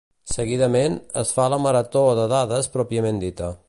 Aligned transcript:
Seguidament, 0.35 0.95
es 1.23 1.35
fa 1.37 1.47
la 1.57 1.61
marató 1.67 2.05
de 2.23 2.27
dades 2.35 2.75
pròpiament 2.79 3.27
dita. 3.29 3.57